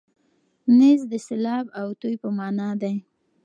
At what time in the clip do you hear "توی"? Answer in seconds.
2.01-2.15